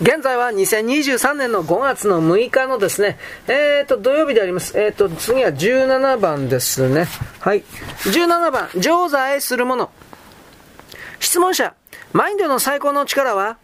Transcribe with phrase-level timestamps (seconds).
[0.00, 4.78] 現在は2023年の5月の6日のですね、えーと、土曜日であります。
[4.80, 7.06] えーと、次は17番ですね。
[7.38, 7.62] はい。
[8.04, 9.90] 17番、常在するもの。
[11.18, 11.74] 質問者、
[12.14, 13.58] マインドの最高の力は、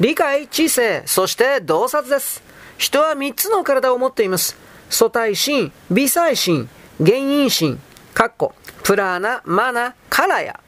[0.00, 2.42] 理解、知性、そして洞察です。
[2.78, 4.56] 人は3つの体を持っています。
[4.88, 6.70] 素体心、微細心、
[7.04, 7.78] 原因心、
[8.14, 10.58] かっこ、プラーナ、マナ、カラヤ。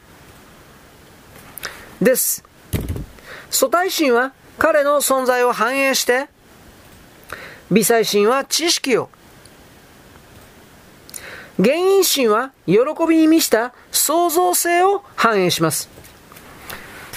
[2.03, 2.45] です。
[3.49, 6.29] 素体心は彼の存在を反映して、
[7.71, 9.09] 微細心は知識を、
[11.57, 12.75] 原因心は喜
[13.09, 15.94] びに満ちた創造性を反映します。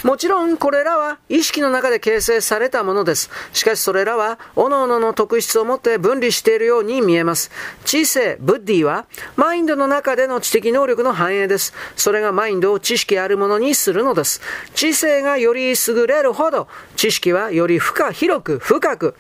[0.04, 3.30] もちろんこれらは意識の中で形成されたものです。
[3.54, 7.52] しかしそれらは各々の特質を持って分離しているように見えます。
[7.86, 9.06] 知性、ブッディは
[9.36, 11.74] マインドの中での知的能力の反映です。
[11.96, 14.42] それがマインドを知識あるものにするのです。
[14.76, 19.16] 知性がより優れるほど知識はより深広く深く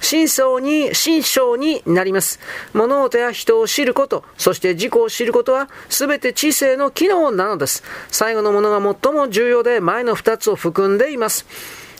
[0.00, 2.40] 真相に、真相になります。
[2.74, 7.84] 物事や人を知ること、そして自己を知ることは全て知性の機能なのです。
[8.08, 11.46] 最後のものが最も重要で前の2つを含んでいます。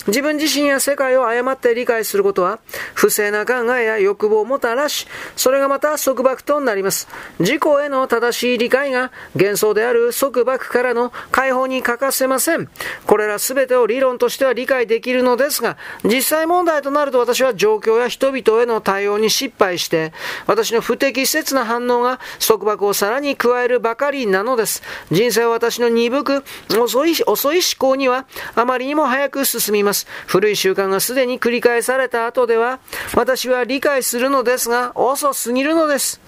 [0.07, 2.59] 自分自身や世界を誤って理解することは、
[2.95, 7.09] 不正な考えや欲望をもたらし、それがまた束縛となります。
[7.39, 12.69] 自己への正しい理解が幻想である束縛からの解放に欠かせません。
[13.07, 20.13] これら全てを理論としては理解できるのですが、実際問題となると私は状況や人々への対応に失敗して、
[20.47, 24.83] 私の不適切な反応が束縛をさらに加えるばかりなのです。
[25.13, 26.45] 人生は私の鈍く、
[26.77, 29.92] 遅い、遅い思考にはあまりにも早く進みます。
[29.93, 30.07] ます。
[30.27, 32.81] 古い習慣がすでに繰り返された後では、
[33.15, 36.21] 私は理解するのですが、遅すぎるのです。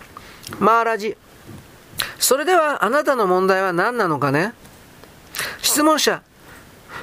[0.61, 1.17] マーラジ。
[2.19, 4.53] それではあなたの問題は何なのかね？
[5.63, 6.23] 質問者。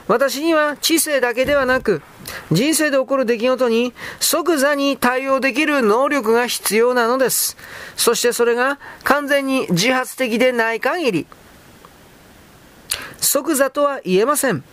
[0.08, 2.02] 私には知性だけではなく、
[2.52, 7.58] 人生で起こる出来事に即座に対応できる能力が必要なのです。
[7.96, 11.28] そしてそれが完全に自発的でない限り、
[13.19, 14.64] 即座とは言えません。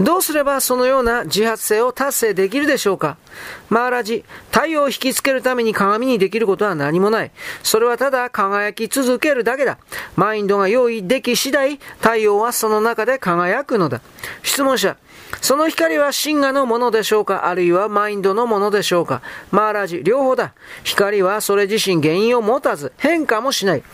[0.00, 3.16] どうすればそのような自発性を達成できるでしょうか？
[3.68, 7.30] マーラジ、太陽を引きつけるために鏡にできることは何もない。
[7.62, 9.78] それはただ輝き続けるだけだ。
[10.16, 14.00] マインドが用意でき次第、太陽はその中で輝くのだ。
[14.42, 14.96] 質問者、
[15.40, 17.46] その光は真我のものでしょうか？
[17.46, 19.22] あるいはマインドのものでしょうか？
[19.52, 20.54] マーラジ、両方だ。
[20.82, 23.84] 光はそれ自身原因を持たず、変化もしない。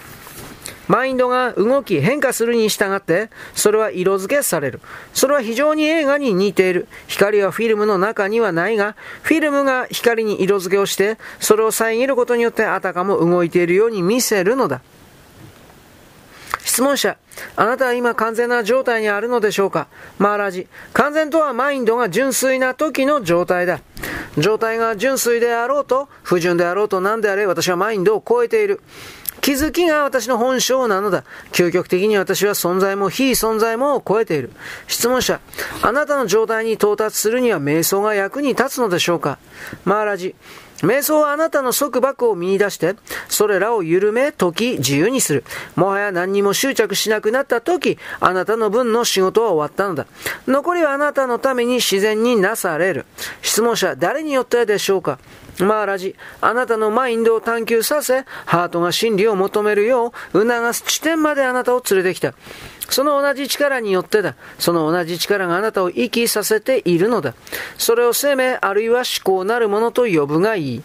[0.90, 4.80] マインドが動き変化するに従って、それは色付けされる。
[5.14, 6.88] それは非常に映画に似ている。
[7.06, 14.80] 光はフィルムの中にはないが、フィルムが光に色付けをして、それを遮ることによってあたかも動いているように見せるのだ。
[16.64, 17.16] 質問者、
[17.54, 19.86] あなたは今完全な状態にあるのでしょうか？
[20.18, 23.78] マーラジ、完全とはマインドが純粋な時の状態だ。
[24.38, 28.80] 状態が純粋であろうと、不純であろうと何であれ、私はマインドを超えている。
[29.40, 31.24] 気づきが私の本性なのだ。
[31.52, 34.50] 究極的に私は存在も非存在も超えている。
[34.86, 35.40] 質問者、
[35.82, 39.38] あなたの状態に到達するには瞑想が役に立つのでしょうか？
[39.84, 40.34] マーラジ、
[40.82, 42.96] 瞑想はあなたの束縛を見出して、
[43.28, 45.44] それらを緩め、解き、自由にする。
[45.74, 50.06] もはや何にも執着しなくなった時、あなたの分の仕事は終わったのだ。
[50.46, 53.06] 残りはあなたのために自然になされる。
[53.42, 55.18] 質問者、誰によってでしょうか？
[55.64, 62.34] マーラジ、あなたのマインドを探求させ、ハートが真理を求めるよう促す地点まであなたを連れてきた。
[62.88, 64.34] その同じ力によってだ。
[64.58, 67.34] その同じ力があなたを生きさせているのだ。
[67.78, 70.82] それを生命あるいは思考なるものと呼ぶがいい。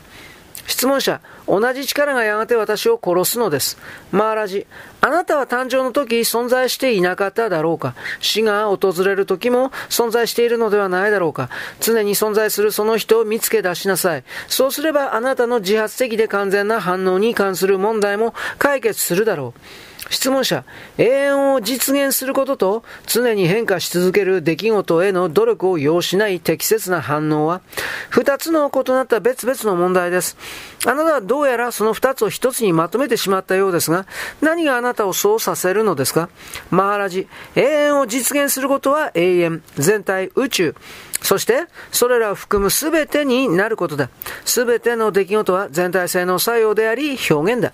[0.67, 3.77] 質問者、同じ力がやがて私を殺すのです。
[4.11, 4.65] マーラジ、
[5.01, 14.23] あなたは誕生の時存在していなかっただろうか死が訪れる時も存在しているのではないだろうか常に存在するその人を見つけ出しなさい。
[14.47, 19.94] そうすればあなたの自発的で完全な反応に関する問題も解決するだろう。
[20.09, 20.63] 質問者、
[20.97, 27.61] 永遠を実現することと常に変化し続ける出来事への努力を要しない適切な反応は、
[28.09, 30.37] 二つの異なった別々の問題です。
[30.85, 34.05] あなたはどうやらその二つを一つにまとめてしまったようですが、
[34.41, 36.29] 何があなたをそうさせるのですか？
[36.69, 40.75] マハラジ、永遠を実現することは永遠、全体、宇宙、
[41.21, 44.09] そして、それらを含む全てになることだ。
[44.45, 47.73] 全ての出来事は全体性の作用であり、表現だ。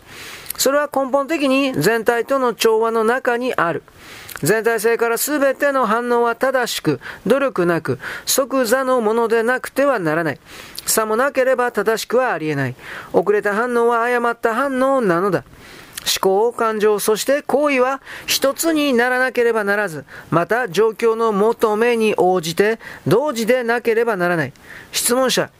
[0.58, 3.84] それは根本的に全体との調和の中にある。
[4.44, 10.40] 全体性から全ての反応は正しく、努力なく、即座のものでなくてはならない。
[10.86, 12.76] さもなければ正しくはありえない。
[13.14, 15.44] 遅れた反応は誤った反応なのだ。
[16.02, 24.54] 思考、感情、そして行為は一つにならなければならず、また状況の求めに応じて同時でなければならない。
[24.92, 25.52] 質問者、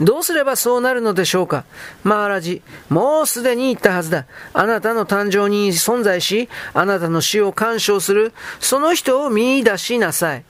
[0.00, 1.64] どうすればそうなるのでしょうか？
[2.04, 4.26] マーラジ、もうすでに言ったはずだ。
[4.52, 10.44] あなたの誕生に存在し、あなたの死を干渉する、その人を見出しなさい。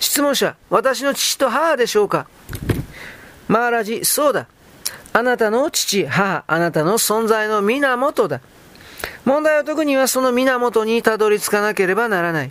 [0.00, 2.26] 質問者、私の父と母でしょうか？
[3.46, 4.48] マーラジ、そうだ。
[5.12, 8.40] あなたの父、母、あなたの存在の源だ。
[9.24, 12.50] 問題は特にはその源にたどり着かなければならない。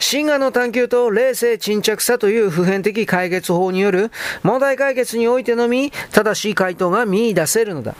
[0.00, 4.10] 神話の探求と冷静沈着さという普遍的解決法による
[4.42, 7.94] 問題解決においてのみ正しい回答が見出せるのだ。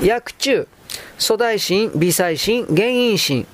[0.00, 0.68] 訳中、
[1.18, 3.46] 粗大神、微細神、原因神。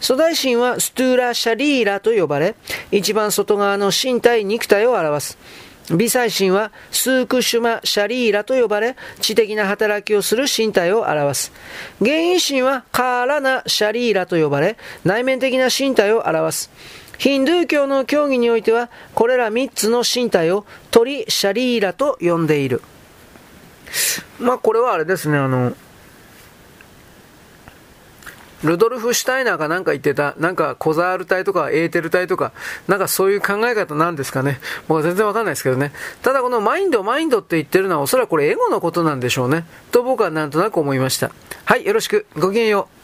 [0.00, 2.56] 粗大神はストゥーラ・シャリーラと呼ばれ、
[2.90, 5.38] 一番外側の身体、肉体を表す。
[5.90, 11.52] 微細神はスークシュマ・シャリーラと呼ばれ、知的な働きをする身体を表す。
[12.00, 16.70] 原因神はカーラナ・シャリーラと呼ばれ、内面的な身体を表す。
[17.18, 22.82] ヒンドゥー教の教義においては、これら3つの身体を鳥シャリーラと呼んでいる。
[24.38, 25.74] まあ、これはあれですね、あの、
[28.62, 32.52] ルドルフ・シュタイナーがなんか言ってた、なんかコザール体とかエーテル体とか、
[32.88, 34.58] なんかそういう考え方なんですかね。
[34.88, 35.92] 僕は全然わかんないですけどね。
[36.22, 39.64] ただこのマインド、マインドって言ってるのはおそらくこれエゴのことなんでしょうね。
[39.92, 41.30] と僕はなんとなく思いました。
[41.64, 42.26] はい、よろしく。
[42.36, 42.95] ごきげんよう。